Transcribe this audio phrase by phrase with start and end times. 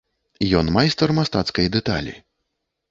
[0.61, 2.21] Ён майстар мастацкай дэталі.